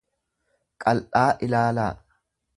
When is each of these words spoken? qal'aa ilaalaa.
qal'aa 0.85 1.27
ilaalaa. 1.49 1.93